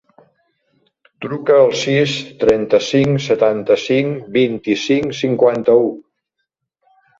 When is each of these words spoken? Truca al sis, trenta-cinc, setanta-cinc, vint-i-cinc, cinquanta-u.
Truca 1.25 1.57
al 1.65 1.73
sis, 1.81 2.15
trenta-cinc, 2.45 3.21
setanta-cinc, 3.27 4.27
vint-i-cinc, 4.41 5.17
cinquanta-u. 5.23 5.89